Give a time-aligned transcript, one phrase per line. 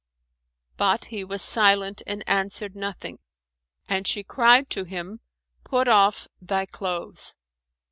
[0.77, 3.19] But he was silent and answered nothing;
[3.87, 5.19] and she cried to him,
[5.63, 7.35] "Put off thy clothes."